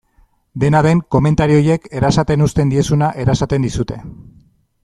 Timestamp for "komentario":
1.15-1.59